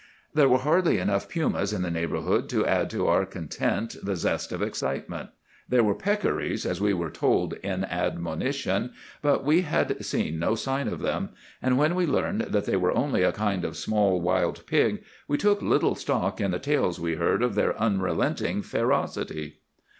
There 0.33 0.49
were 0.49 0.57
hardly 0.57 0.97
enough 0.97 1.29
pumas 1.29 1.71
in 1.71 1.83
the 1.83 1.91
neighborhood 1.91 2.49
to 2.49 2.65
add 2.65 2.89
to 2.89 3.05
our 3.05 3.23
content 3.23 3.97
the 4.01 4.15
zest 4.15 4.51
of 4.51 4.59
excitement. 4.63 5.29
There 5.69 5.83
were 5.83 5.93
peccaries, 5.93 6.65
as 6.65 6.81
we 6.81 6.91
were 6.91 7.11
told 7.11 7.53
in 7.61 7.85
admonition, 7.85 8.93
but 9.21 9.43
we 9.45 9.61
had 9.61 10.03
seen 10.03 10.39
no 10.39 10.55
sign 10.55 10.87
of 10.87 11.01
them; 11.01 11.29
and 11.61 11.77
when 11.77 11.93
we 11.93 12.07
learned 12.07 12.41
that 12.49 12.65
they 12.65 12.77
were 12.77 12.97
only 12.97 13.21
a 13.21 13.31
kind 13.31 13.63
of 13.63 13.77
small 13.77 14.19
wild 14.19 14.65
pig 14.65 15.03
we 15.27 15.37
took 15.37 15.61
little 15.61 15.93
stock 15.93 16.41
in 16.41 16.49
the 16.49 16.57
tales 16.57 16.99
we 16.99 17.13
heard 17.17 17.43
of 17.43 17.53
their 17.53 17.79
unrelenting 17.79 18.63
ferocity. 18.63 19.59